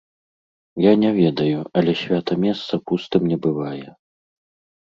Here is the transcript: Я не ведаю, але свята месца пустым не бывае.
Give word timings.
Я 0.85 0.93
не 1.03 1.11
ведаю, 1.19 1.59
але 1.81 1.93
свята 2.01 2.39
месца 2.47 2.73
пустым 2.93 3.21
не 3.35 3.41
бывае. 3.45 3.87